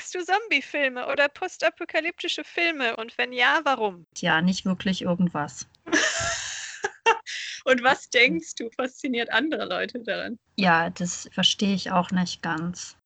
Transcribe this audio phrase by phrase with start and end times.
[0.00, 2.96] Magst du Zombie-Filme oder postapokalyptische Filme?
[2.96, 4.06] Und wenn ja, warum?
[4.16, 5.66] Ja, nicht wirklich irgendwas.
[7.66, 10.38] Und was denkst du, fasziniert andere Leute daran?
[10.56, 12.96] Ja, das verstehe ich auch nicht ganz.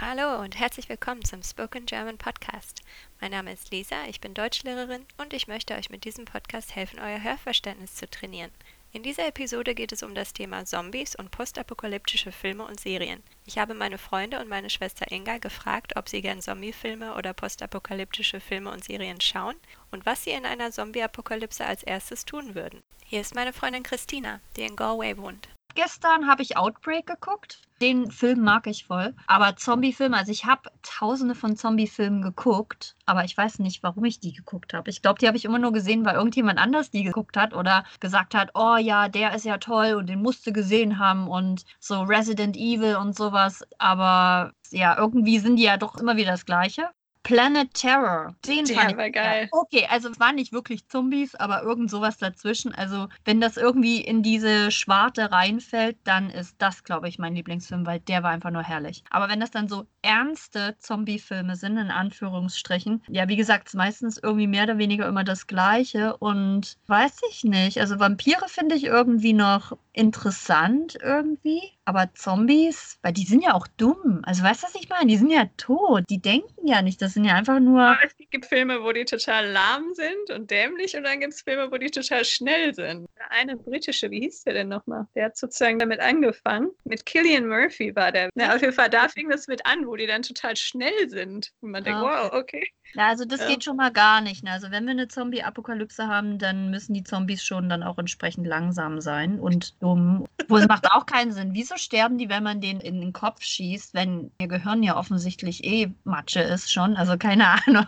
[0.00, 2.82] Hallo und herzlich willkommen zum Spoken German Podcast.
[3.20, 7.00] Mein Name ist Lisa, ich bin Deutschlehrerin und ich möchte euch mit diesem Podcast helfen,
[7.00, 8.52] euer Hörverständnis zu trainieren.
[8.90, 13.22] In dieser Episode geht es um das Thema Zombies und postapokalyptische Filme und Serien.
[13.44, 18.40] Ich habe meine Freunde und meine Schwester Inga gefragt, ob sie gern Zombiefilme oder postapokalyptische
[18.40, 19.56] Filme und Serien schauen
[19.90, 22.80] und was sie in einer Zombie-Apokalypse als erstes tun würden.
[23.04, 25.50] Hier ist meine Freundin Christina, die in Galway wohnt.
[25.74, 27.60] Gestern habe ich Outbreak geguckt.
[27.80, 29.14] Den Film mag ich voll.
[29.28, 34.18] Aber Zombie-Filme, also ich habe tausende von Zombie-Filmen geguckt, aber ich weiß nicht, warum ich
[34.18, 34.90] die geguckt habe.
[34.90, 37.84] Ich glaube, die habe ich immer nur gesehen, weil irgendjemand anders die geguckt hat oder
[38.00, 42.02] gesagt hat, oh ja, der ist ja toll und den musste gesehen haben und so
[42.02, 43.64] Resident Evil und sowas.
[43.78, 46.90] Aber ja, irgendwie sind die ja doch immer wieder das Gleiche.
[47.28, 48.34] Planet Terror.
[48.46, 49.48] Den Der fand ich war geil.
[49.52, 52.74] Okay, also es waren nicht wirklich Zombies, aber irgend sowas dazwischen.
[52.74, 57.84] Also wenn das irgendwie in diese Schwarte reinfällt, dann ist das, glaube ich, mein Lieblingsfilm,
[57.84, 59.04] weil der war einfach nur herrlich.
[59.10, 64.16] Aber wenn das dann so ernste Zombie-Filme sind, in Anführungsstrichen, ja, wie gesagt, ist meistens
[64.16, 67.78] irgendwie mehr oder weniger immer das Gleiche und weiß ich nicht.
[67.78, 73.66] Also Vampire finde ich irgendwie noch interessant irgendwie, aber Zombies, weil die sind ja auch
[73.78, 74.20] dumm.
[74.24, 75.06] Also weißt du, was ich meine?
[75.06, 76.04] Die sind ja tot.
[76.10, 77.00] Die denken ja nicht.
[77.00, 77.96] Das sind ja einfach nur.
[78.04, 81.72] Es gibt Filme, wo die total lahm sind und dämlich und dann gibt es Filme,
[81.72, 83.08] wo die total schnell sind.
[83.18, 85.06] Der eine britische, wie hieß der denn nochmal?
[85.14, 86.68] Der hat sozusagen damit angefangen.
[86.84, 88.28] Mit Killian Murphy war der.
[88.34, 91.52] Na, auf jeden Fall, da fing das mit an, wo die dann total schnell sind.
[91.60, 92.68] Und man denkt, Ah, wow, okay.
[92.94, 93.48] Ja, also das Ja.
[93.48, 94.42] geht schon mal gar nicht.
[94.44, 94.50] Ne?
[94.50, 99.00] Also wenn wir eine Zombie-Apokalypse haben, dann müssen die Zombies schon dann auch entsprechend langsam
[99.00, 100.26] sein und dumm.
[100.48, 101.50] Wohl es macht auch keinen Sinn.
[101.52, 105.64] Wieso sterben die, wenn man denen in den Kopf schießt, wenn ihr Gehirn ja offensichtlich
[105.64, 106.96] eh Matsche ist schon?
[106.96, 107.86] Also keine Ahnung.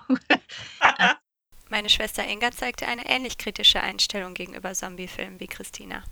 [1.70, 6.02] Meine Schwester Inga zeigte eine ähnlich kritische Einstellung gegenüber Zombiefilmen wie Christina.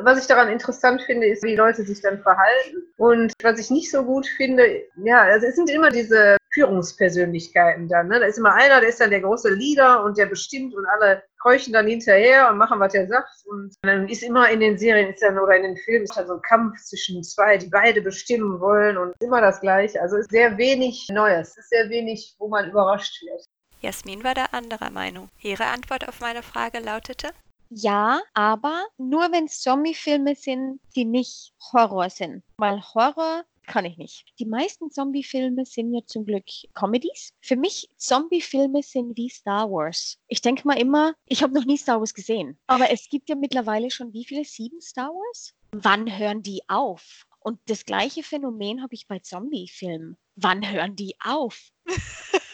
[0.00, 2.76] Was ich daran interessant finde, ist, wie Leute sich dann verhalten.
[2.96, 4.62] Und was ich nicht so gut finde,
[4.96, 8.08] ja, also es sind immer diese Führungspersönlichkeiten dann.
[8.08, 8.18] Ne?
[8.18, 11.22] Da ist immer einer, der ist dann der große Leader und der bestimmt und alle
[11.40, 13.30] keuchen dann hinterher und machen, was er sagt.
[13.46, 16.26] Und dann ist immer in den Serien ist dann, oder in den Filmen ist dann
[16.26, 20.00] so ein Kampf zwischen zwei, die beide bestimmen wollen und immer das Gleiche.
[20.00, 21.50] Also es ist sehr wenig Neues.
[21.50, 23.44] Es ist sehr wenig, wo man überrascht wird.
[23.80, 25.28] Jasmin war da anderer Meinung.
[25.40, 27.30] Ihre Antwort auf meine Frage lautete,
[27.70, 32.42] Ja, aber nur wenn es Zombie-Filme sind, die nicht Horror sind.
[32.56, 34.24] Weil Horror kann ich nicht.
[34.40, 37.32] Die meisten Zombie-Filme sind ja zum Glück Comedies.
[37.40, 40.18] Für mich, Zombie-Filme sind wie Star Wars.
[40.26, 42.58] Ich denke mal immer, ich habe noch nie Star Wars gesehen.
[42.66, 44.44] Aber es gibt ja mittlerweile schon wie viele?
[44.44, 45.54] Sieben Star Wars?
[45.70, 47.26] Wann hören die auf?
[47.40, 50.16] Und das gleiche Phänomen habe ich bei Zombie-Filmen.
[50.36, 51.70] Wann hören die auf?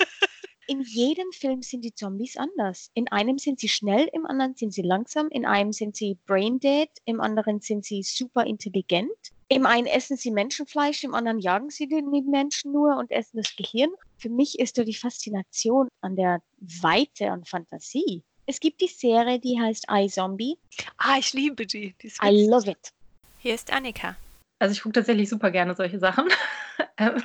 [0.67, 2.91] In jedem Film sind die Zombies anders.
[2.95, 6.59] In einem sind sie schnell, im anderen sind sie langsam, in einem sind sie brain
[6.59, 9.13] dead, im anderen sind sie super intelligent.
[9.55, 13.37] Im einen essen sie Menschenfleisch, im anderen jagen sie die die Menschen nur und essen
[13.37, 13.91] das Gehirn.
[14.19, 18.25] Für mich ist da die Faszination an der Weite und Fantasie.
[18.47, 20.59] Es gibt die Serie, die heißt iZombie.
[20.99, 21.95] Ah, ich liebe die.
[22.03, 22.93] die I love it.
[23.39, 24.17] hier ist Annika.
[24.59, 26.29] Also ich gucke tatsächlich super gerne solche Sachen.
[26.97, 27.23] Ähm,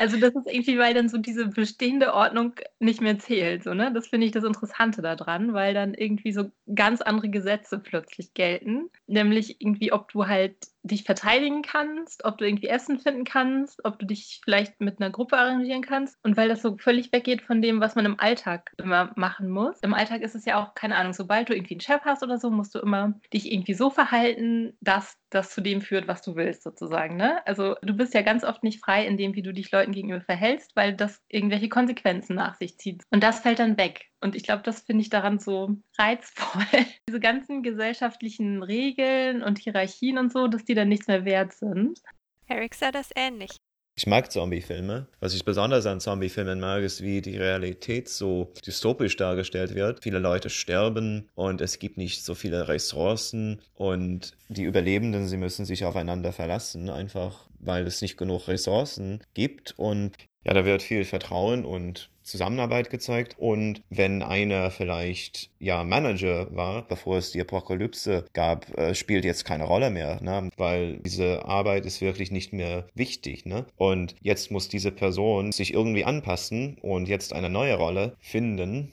[0.00, 3.64] also das ist irgendwie, weil dann so diese bestehende Ordnung nicht mehr zählt.
[3.64, 3.92] So, ne?
[3.92, 8.88] Das finde ich das Interessante daran, weil dann irgendwie so ganz andere Gesetze plötzlich gelten.
[9.06, 13.98] Nämlich irgendwie, ob du halt dich verteidigen kannst, ob du irgendwie Essen finden kannst, ob
[13.98, 16.16] du dich vielleicht mit einer Gruppe arrangieren kannst.
[16.22, 19.78] Und weil das so völlig weggeht von dem, was man im Alltag immer machen muss.
[19.80, 22.38] Im Alltag ist es ja auch, keine Ahnung, sobald du irgendwie einen Chef hast oder
[22.38, 26.34] so, musst du immer dich irgendwie so verhalten, dass das zu dem führt, was du
[26.34, 27.16] willst, sozusagen.
[27.16, 27.46] Ne?
[27.46, 30.20] Also du bist ja ganz oft nicht frei in dem, wie du dich Leuten gegenüber
[30.20, 33.02] verhältst, weil das irgendwelche Konsequenzen nach sich zieht.
[33.10, 34.06] Und das fällt dann weg.
[34.20, 36.62] Und ich glaube, das finde ich daran so reizvoll.
[37.08, 42.00] Diese ganzen gesellschaftlichen Regeln und Hierarchien und so, dass die dann nichts mehr wert sind.
[42.46, 43.56] Eric sah das ähnlich.
[44.00, 45.08] Ich mag Zombie-Filme.
[45.20, 50.02] Was ich besonders an Zombie-Filmen mag, ist, wie die Realität so dystopisch dargestellt wird.
[50.02, 55.66] Viele Leute sterben und es gibt nicht so viele Ressourcen und die Überlebenden, sie müssen
[55.66, 61.04] sich aufeinander verlassen, einfach weil es nicht genug Ressourcen gibt und ja, da wird viel
[61.04, 63.34] Vertrauen und Zusammenarbeit gezeigt.
[63.38, 69.44] Und wenn einer vielleicht ja Manager war, bevor es die Apokalypse gab, äh, spielt jetzt
[69.44, 70.50] keine Rolle mehr, ne?
[70.56, 73.46] weil diese Arbeit ist wirklich nicht mehr wichtig.
[73.46, 73.66] Ne?
[73.76, 78.92] Und jetzt muss diese Person sich irgendwie anpassen und jetzt eine neue Rolle finden.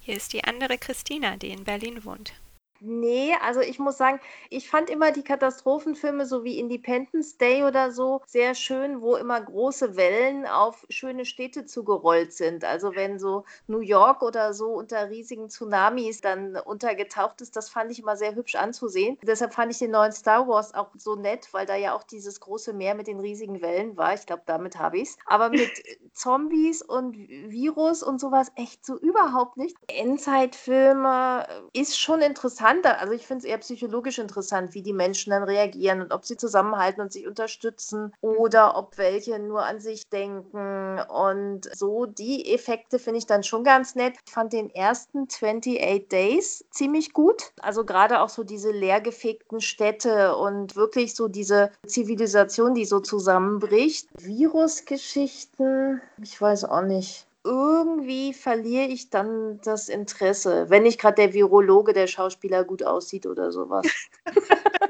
[0.00, 2.32] Hier ist die andere Christina, die in Berlin wohnt.
[2.82, 7.92] Nee, also ich muss sagen, ich fand immer die Katastrophenfilme so wie Independence Day oder
[7.92, 12.64] so sehr schön, wo immer große Wellen auf schöne Städte zugerollt sind.
[12.64, 17.92] Also wenn so New York oder so unter riesigen Tsunamis dann untergetaucht ist, das fand
[17.92, 19.18] ich immer sehr hübsch anzusehen.
[19.22, 22.40] Deshalb fand ich den neuen Star Wars auch so nett, weil da ja auch dieses
[22.40, 24.14] große Meer mit den riesigen Wellen war.
[24.14, 25.16] Ich glaube, damit habe ich es.
[25.26, 25.70] Aber mit
[26.14, 29.76] Zombies und Virus und sowas echt so überhaupt nicht.
[29.88, 33.00] Endzeitfilme ist schon interessant interessanter.
[33.00, 36.36] Also ich finde es eher psychologisch interessant, wie die Menschen dann reagieren und ob sie
[36.36, 41.00] zusammenhalten und sich unterstützen oder ob welche nur an sich denken.
[41.08, 44.14] Und so die Effekte finde ich dann schon ganz nett.
[44.26, 47.52] Ich fand den ersten 28 Days ziemlich gut.
[47.60, 54.08] Also gerade auch so diese leergefegten Städte und wirklich so diese Zivilisation, die so zusammenbricht.
[54.18, 61.32] Virusgeschichten, ich weiß auch nicht irgendwie verliere ich dann das Interesse, wenn nicht gerade der
[61.32, 63.86] Virologe, der Schauspieler gut aussieht oder sowas.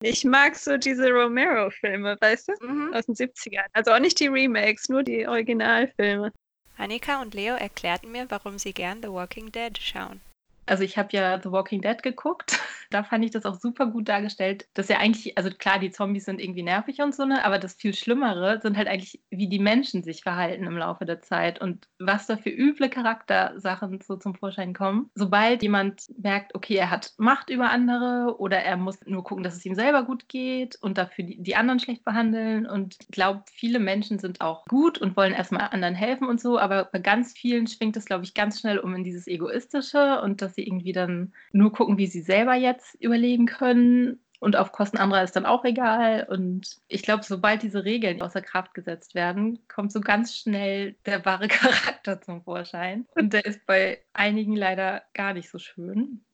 [0.00, 2.66] Ich mag so diese Romero-Filme, weißt du?
[2.66, 2.94] Mhm.
[2.94, 3.66] Aus den 70ern.
[3.72, 6.32] Also auch nicht die Remakes, nur die Originalfilme.
[6.76, 10.20] Annika und Leo erklärten mir, warum sie gern The Walking Dead schauen.
[10.68, 12.58] Also ich habe ja The Walking Dead geguckt.
[12.90, 16.24] Da fand ich das auch super gut dargestellt, dass ja eigentlich, also klar, die Zombies
[16.24, 19.58] sind irgendwie nervig und so, ne, aber das viel Schlimmere sind halt eigentlich, wie die
[19.58, 24.34] Menschen sich verhalten im Laufe der Zeit und was da für üble Charaktersachen so zum
[24.34, 25.10] Vorschein kommen.
[25.14, 29.54] Sobald jemand merkt, okay, er hat Macht über andere oder er muss nur gucken, dass
[29.54, 33.42] es ihm selber gut geht und dafür die, die anderen schlecht behandeln und ich glaube,
[33.52, 37.34] viele Menschen sind auch gut und wollen erstmal anderen helfen und so, aber bei ganz
[37.34, 40.92] vielen schwingt es, glaube ich, ganz schnell um in dieses Egoistische und dass sie irgendwie
[40.92, 44.20] dann nur gucken, wie sie selber jetzt überleben können.
[44.40, 46.26] Und auf Kosten anderer ist dann auch egal.
[46.28, 51.24] Und ich glaube, sobald diese Regeln außer Kraft gesetzt werden, kommt so ganz schnell der
[51.24, 53.06] wahre Charakter zum Vorschein.
[53.14, 56.24] Und der ist bei einigen leider gar nicht so schön.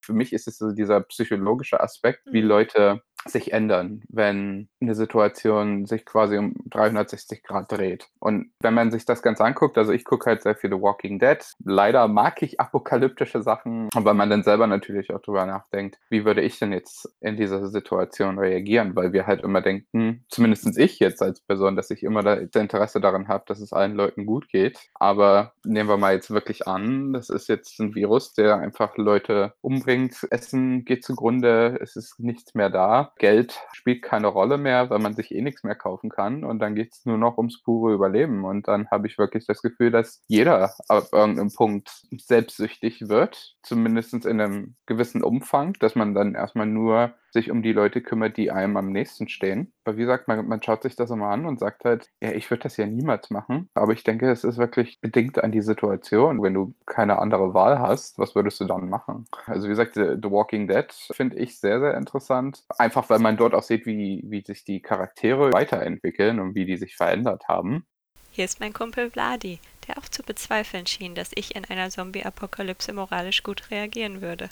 [0.00, 2.48] Für mich ist es so dieser psychologische Aspekt, wie mhm.
[2.48, 8.08] Leute sich ändern, wenn eine Situation sich quasi um 360 Grad dreht.
[8.18, 11.38] Und wenn man sich das Ganze anguckt, also ich gucke halt sehr viele Walking Dead.
[11.64, 16.42] Leider mag ich apokalyptische Sachen, weil man dann selber natürlich auch drüber nachdenkt, wie würde
[16.42, 21.22] ich denn jetzt in dieser Situation reagieren, weil wir halt immer denken, zumindest ich jetzt
[21.22, 24.78] als Person, dass ich immer das Interesse daran habe, dass es allen Leuten gut geht.
[24.94, 29.54] Aber nehmen wir mal jetzt wirklich an, das ist jetzt ein Virus, der einfach Leute
[29.60, 34.98] umbringt, Essen geht zugrunde, es ist nichts mehr da Geld spielt keine Rolle mehr, weil
[34.98, 37.92] man sich eh nichts mehr kaufen kann und dann geht es nur noch ums pure
[37.92, 38.44] Überleben.
[38.44, 44.14] Und dann habe ich wirklich das Gefühl, dass jeder ab irgendeinem Punkt selbstsüchtig wird, zumindest
[44.14, 48.50] in einem gewissen Umfang, dass man dann erstmal nur sich um die Leute kümmert, die
[48.50, 49.72] einem am nächsten stehen.
[49.84, 52.50] Weil wie gesagt, man, man schaut sich das immer an und sagt halt, ja, ich
[52.50, 53.68] würde das ja niemals machen.
[53.74, 56.42] Aber ich denke, es ist wirklich bedingt an die Situation.
[56.42, 59.26] Wenn du keine andere Wahl hast, was würdest du dann machen?
[59.46, 62.64] Also wie gesagt, The, The Walking Dead finde ich sehr, sehr interessant.
[62.78, 66.76] Einfach weil man dort auch sieht, wie, wie sich die Charaktere weiterentwickeln und wie die
[66.76, 67.84] sich verändert haben.
[68.30, 72.92] Hier ist mein Kumpel Vladi, der auch zu bezweifeln schien, dass ich in einer Zombie-Apokalypse
[72.92, 74.48] moralisch gut reagieren würde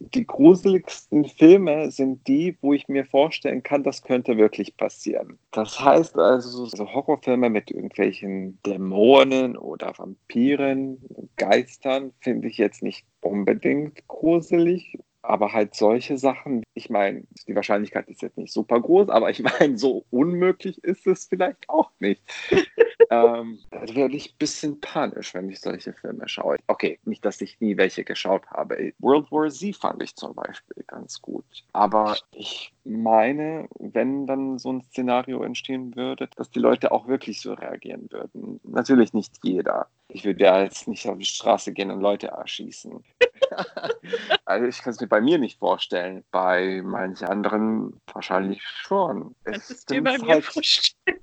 [0.00, 5.38] die gruseligsten Filme sind die, wo ich mir vorstellen kann, das könnte wirklich passieren.
[5.52, 10.98] Das heißt also, so Horrorfilme mit irgendwelchen Dämonen oder Vampiren,
[11.36, 14.98] Geistern finde ich jetzt nicht unbedingt gruselig
[15.28, 19.42] aber halt solche Sachen, ich meine, die Wahrscheinlichkeit ist jetzt nicht super groß, aber ich
[19.60, 22.22] meine, so unmöglich ist es vielleicht auch nicht.
[23.10, 26.56] ähm, da werde ich ein bisschen panisch, wenn ich solche Filme schaue.
[26.66, 28.92] Okay, nicht, dass ich nie welche geschaut habe.
[28.98, 31.44] World War Z fand ich zum Beispiel ganz gut.
[31.72, 37.40] Aber ich meine, wenn dann so ein Szenario entstehen würde, dass die Leute auch wirklich
[37.40, 38.60] so reagieren würden.
[38.64, 39.88] Natürlich nicht jeder.
[40.08, 43.04] Ich würde ja jetzt nicht auf die Straße gehen und Leute erschießen.
[44.44, 46.24] also ich kann es mir bei mir nicht vorstellen.
[46.30, 49.34] Bei manchen anderen wahrscheinlich schon.
[49.44, 51.20] Kannst es dir bei mir halt vorstellen?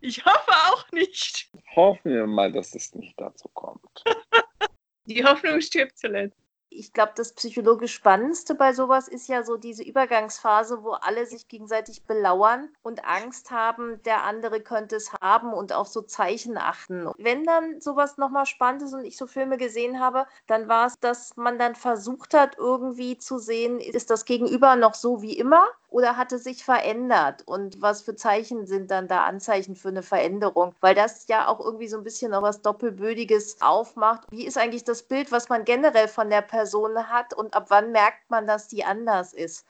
[0.00, 1.48] Ich hoffe auch nicht.
[1.76, 4.02] Hoffen wir mal, dass es nicht dazu kommt.
[5.06, 6.41] Die Hoffnung stirbt zuletzt
[6.78, 11.48] ich glaube, das psychologisch Spannendste bei sowas ist ja so diese Übergangsphase, wo alle sich
[11.48, 17.08] gegenseitig belauern und Angst haben, der andere könnte es haben und auf so Zeichen achten.
[17.18, 20.98] Wenn dann sowas nochmal spannend ist und ich so Filme gesehen habe, dann war es,
[21.00, 25.66] dass man dann versucht hat, irgendwie zu sehen, ist das Gegenüber noch so wie immer
[25.92, 27.42] oder hat es sich verändert?
[27.46, 30.74] Und was für Zeichen sind dann da Anzeichen für eine Veränderung?
[30.80, 34.26] Weil das ja auch irgendwie so ein bisschen noch was Doppelbödiges aufmacht.
[34.30, 37.92] Wie ist eigentlich das Bild, was man generell von der Person hat und ab wann
[37.92, 39.66] merkt man, dass die anders ist?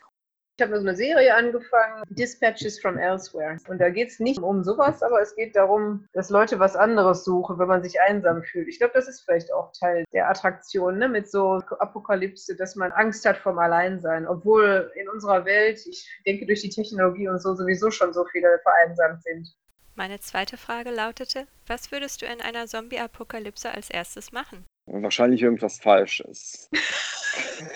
[0.63, 3.57] Ich habe so eine Serie angefangen, Dispatches from Elsewhere.
[3.67, 7.25] Und da geht es nicht um sowas, aber es geht darum, dass Leute was anderes
[7.25, 8.69] suchen, wenn man sich einsam fühlt.
[8.69, 11.09] Ich glaube, das ist vielleicht auch Teil der Attraktion, ne?
[11.09, 14.25] mit so Apokalypse, dass man Angst hat vom Alleinsein.
[14.25, 18.61] Obwohl in unserer Welt, ich denke durch die Technologie und so sowieso schon so viele
[18.63, 19.53] vereinsamt sind.
[19.97, 24.65] Meine zweite Frage lautete, was würdest du in einer Zombie-Apokalypse als erstes machen?
[24.87, 26.71] Wahrscheinlich irgendwas Falsches.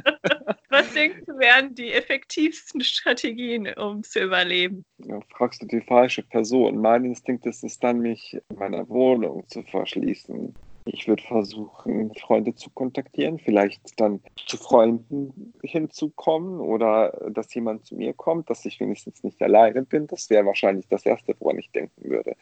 [0.95, 4.85] Du, wären die effektivsten Strategien, um zu überleben?
[4.99, 6.79] Ja, fragst du die falsche Person.
[6.79, 10.55] Mein Instinkt ist es dann, mich in meiner Wohnung zu verschließen.
[10.87, 17.97] Ich würde versuchen, Freunde zu kontaktieren, vielleicht dann zu Freunden hinzukommen oder dass jemand zu
[17.97, 20.07] mir kommt, dass ich wenigstens nicht alleine bin.
[20.07, 22.37] Das wäre wahrscheinlich das Erste, woran ich denken würde.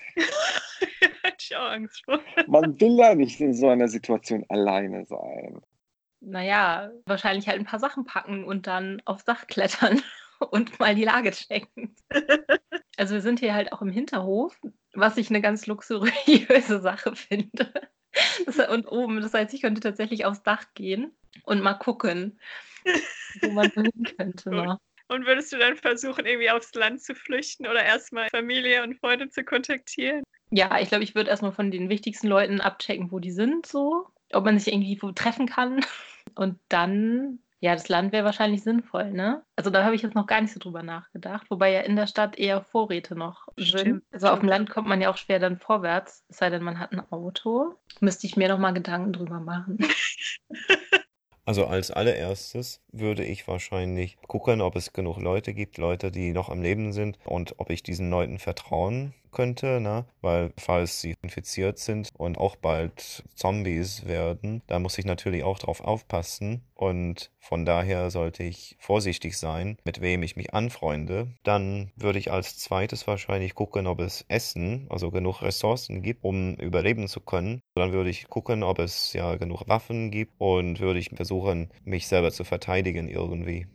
[1.22, 2.18] Hätte ich auch Angst vor.
[2.48, 5.62] Man will ja nicht in so einer Situation alleine sein.
[6.24, 10.00] Naja, wahrscheinlich halt ein paar Sachen packen und dann aufs Dach klettern
[10.50, 11.94] und mal die Lage checken.
[12.98, 14.54] Also wir sind hier halt auch im Hinterhof,
[14.92, 17.72] was ich eine ganz luxuriöse Sache finde.
[18.70, 21.10] Und oben, das heißt, ich könnte tatsächlich aufs Dach gehen
[21.44, 22.38] und mal gucken,
[23.40, 24.50] wo man hin könnte.
[24.50, 24.78] Noch.
[25.08, 29.30] Und würdest du dann versuchen, irgendwie aufs Land zu flüchten oder erstmal Familie und Freunde
[29.30, 30.22] zu kontaktieren?
[30.50, 34.06] Ja, ich glaube, ich würde erstmal von den wichtigsten Leuten abchecken, wo die sind, so,
[34.32, 35.84] ob man sich irgendwie wo treffen kann.
[36.34, 39.42] Und dann, ja, das Land wäre wahrscheinlich sinnvoll, ne?
[39.56, 42.06] Also da habe ich jetzt noch gar nicht so drüber nachgedacht, wobei ja in der
[42.06, 43.80] Stadt eher Vorräte noch sind.
[43.80, 44.50] Stimmt, Also auf dem stimmt.
[44.50, 47.74] Land kommt man ja auch schwer dann vorwärts, es sei denn, man hat ein Auto.
[48.00, 49.78] Müsste ich mir noch mal Gedanken drüber machen.
[51.44, 56.48] Also als allererstes würde ich wahrscheinlich gucken, ob es genug Leute gibt, Leute, die noch
[56.48, 60.06] am Leben sind und ob ich diesen Leuten vertrauen könnte, ne?
[60.20, 65.58] Weil falls sie infiziert sind und auch bald Zombies werden, da muss ich natürlich auch
[65.58, 71.28] drauf aufpassen und von daher sollte ich vorsichtig sein, mit wem ich mich anfreunde.
[71.42, 76.54] Dann würde ich als zweites wahrscheinlich gucken, ob es Essen, also genug Ressourcen gibt, um
[76.56, 77.60] überleben zu können.
[77.74, 82.06] Dann würde ich gucken, ob es ja genug Waffen gibt und würde ich versuchen, mich
[82.08, 83.66] selber zu verteidigen irgendwie.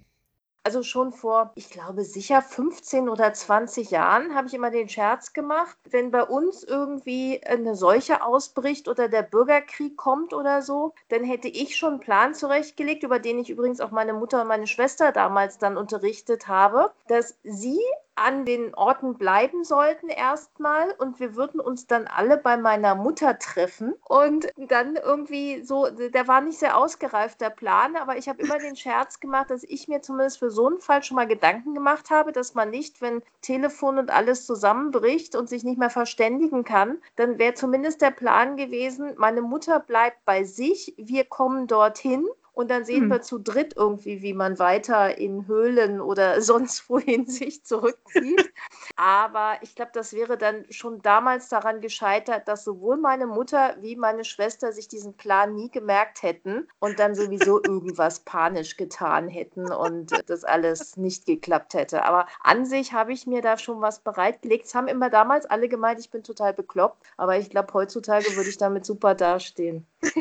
[0.68, 5.32] Also schon vor, ich glaube, sicher 15 oder 20 Jahren habe ich immer den Scherz
[5.32, 11.24] gemacht, wenn bei uns irgendwie eine Seuche ausbricht oder der Bürgerkrieg kommt oder so, dann
[11.24, 14.68] hätte ich schon einen Plan zurechtgelegt, über den ich übrigens auch meine Mutter und meine
[14.68, 17.80] Schwester damals dann unterrichtet habe, dass sie
[18.18, 20.92] an den Orten bleiben sollten erstmal.
[20.98, 23.94] Und wir würden uns dann alle bei meiner Mutter treffen.
[24.08, 28.58] Und dann irgendwie so, der war nicht sehr ausgereift, der Plan, aber ich habe immer
[28.58, 32.10] den Scherz gemacht, dass ich mir zumindest für so einen Fall schon mal Gedanken gemacht
[32.10, 36.98] habe, dass man nicht, wenn Telefon und alles zusammenbricht und sich nicht mehr verständigen kann,
[37.16, 42.72] dann wäre zumindest der Plan gewesen, meine Mutter bleibt bei sich, wir kommen dorthin und
[42.72, 43.10] dann sehen Hm.
[43.12, 48.52] wir zu dritt irgendwie, wie man weiter in Höhlen oder sonst wohin sich zurückzieht.
[48.96, 53.96] Aber ich glaube, das wäre dann schon damals daran gescheitert, dass sowohl meine Mutter wie
[53.96, 59.72] meine Schwester sich diesen Plan nie gemerkt hätten und dann sowieso irgendwas panisch getan hätten
[59.72, 62.06] und das alles nicht geklappt hätte.
[62.06, 64.66] Aber an sich habe ich mir da schon was bereitgelegt.
[64.66, 67.06] Es haben immer damals alle gemeint, ich bin total bekloppt.
[67.18, 69.86] Aber ich glaube, heutzutage würde ich damit super dastehen.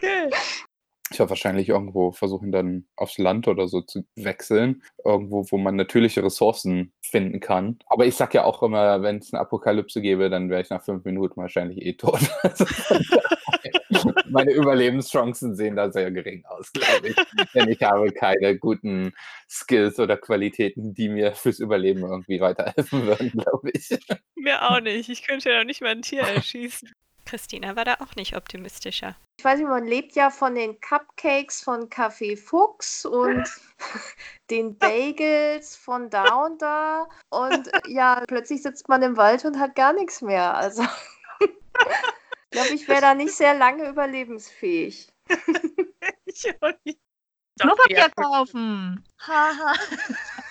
[0.00, 0.30] Okay.
[1.18, 4.82] Werde wahrscheinlich irgendwo versuchen, dann aufs Land oder so zu wechseln.
[5.04, 7.78] Irgendwo, wo man natürliche Ressourcen finden kann.
[7.86, 10.82] Aber ich sag ja auch immer, wenn es eine Apokalypse gäbe, dann wäre ich nach
[10.82, 12.20] fünf Minuten wahrscheinlich eh tot.
[14.30, 17.16] Meine Überlebenschancen sehen da sehr gering aus, glaube ich.
[17.54, 19.12] Denn ich habe keine guten
[19.48, 23.88] Skills oder Qualitäten, die mir fürs Überleben irgendwie weiterhelfen würden, glaube ich.
[24.36, 25.08] Mir auch nicht.
[25.08, 26.90] Ich könnte ja noch nicht mal ein Tier erschießen.
[27.28, 29.14] Christina war da auch nicht optimistischer.
[29.38, 33.44] Ich weiß nicht, man lebt ja von den Cupcakes von Café Fuchs und
[34.50, 37.06] den Bagels von da und da.
[37.28, 40.54] Und ja, plötzlich sitzt man im Wald und hat gar nichts mehr.
[40.54, 40.82] Also
[41.40, 45.08] ich glaube, ich wäre da nicht sehr lange überlebensfähig.
[46.24, 46.98] Ich auch nicht.
[47.60, 49.04] Klopapier kaufen.
[49.20, 49.74] Haha.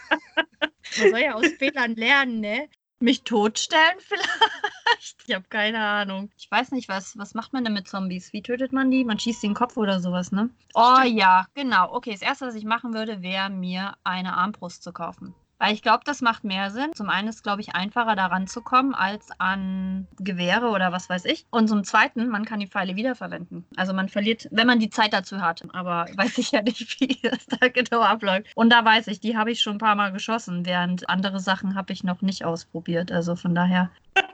[1.00, 2.70] Man soll ja aus Fehlern lernen, ne?
[3.00, 5.24] Mich totstellen vielleicht?
[5.28, 6.32] Ich habe keine Ahnung.
[6.38, 8.34] Ich weiß nicht, was, was macht man denn mit Zombies?
[8.34, 9.06] Wie tötet man die?
[9.06, 10.50] Man schießt den Kopf oder sowas, ne?
[10.74, 11.94] Oh ja, genau.
[11.94, 15.36] Okay, das Erste, was ich machen würde, wäre mir eine Armbrust zu kaufen.
[15.60, 16.94] Weil ich glaube, das macht mehr Sinn.
[16.94, 21.46] Zum einen ist, glaube ich, einfacher da ranzukommen als an Gewehre oder was weiß ich.
[21.50, 23.66] Und zum zweiten, man kann die Pfeile wiederverwenden.
[23.76, 25.64] Also man verliert, wenn man die Zeit dazu hat.
[25.74, 28.52] Aber weiß ich ja nicht, wie das da genau abläuft.
[28.56, 31.76] Und da weiß ich, die habe ich schon ein paar Mal geschossen, während andere Sachen
[31.76, 33.12] habe ich noch nicht ausprobiert.
[33.12, 33.90] Also von daher.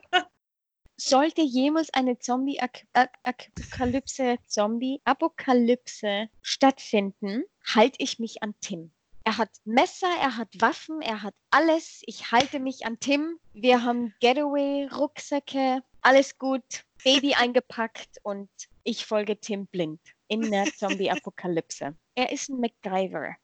[0.97, 8.91] sollte jemals eine Zombie-Apokalypse, Zombie-Apokalypse stattfinden, halte ich mich an Tim.
[9.25, 12.01] Er hat Messer, er hat Waffen, er hat alles.
[12.05, 13.39] Ich halte mich an Tim.
[13.53, 18.49] Wir haben Getaway-Rucksäcke, alles gut, Baby eingepackt und
[18.83, 21.95] ich folge Tim blind in der Zombie-Apokalypse.
[22.15, 23.35] Er ist ein MacGyver.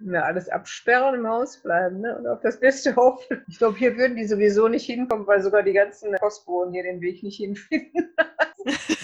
[0.00, 2.18] Ja, alles absperren, im Haus bleiben ne?
[2.18, 3.44] und auf das Beste hoffen.
[3.46, 7.00] Ich glaube, hier würden die sowieso nicht hinkommen, weil sogar die ganzen Postboten hier den
[7.00, 8.11] Weg nicht hinfinden.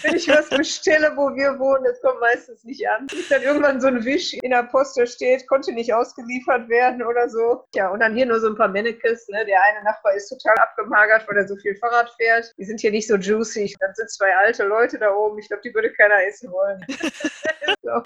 [0.03, 3.07] Wenn ich was bestelle, wo wir wohnen, das kommt meistens nicht an.
[3.13, 7.29] Ist dann irgendwann so ein Wisch in der Post, steht, konnte nicht ausgeliefert werden oder
[7.29, 7.65] so.
[7.75, 9.29] Ja, und dann hier nur so ein paar Mannekes.
[9.29, 9.45] Ne?
[9.47, 12.53] Der eine Nachbar ist total abgemagert, weil er so viel Fahrrad fährt.
[12.59, 13.75] Die sind hier nicht so juicy.
[13.81, 15.39] Dann sind zwei alte Leute da oben.
[15.39, 16.85] Ich glaube, die würde keiner essen wollen.
[17.83, 18.03] so.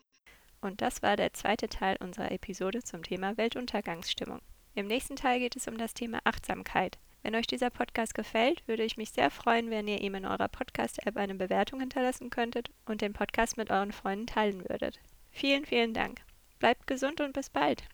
[0.60, 4.40] Und das war der zweite Teil unserer Episode zum Thema Weltuntergangsstimmung.
[4.74, 6.98] Im nächsten Teil geht es um das Thema Achtsamkeit.
[7.22, 10.48] Wenn euch dieser Podcast gefällt, würde ich mich sehr freuen, wenn ihr ihm in eurer
[10.48, 14.98] Podcast-App eine Bewertung hinterlassen könntet und den Podcast mit euren Freunden teilen würdet.
[15.30, 16.20] Vielen, vielen Dank.
[16.58, 17.84] Bleibt gesund und bis bald.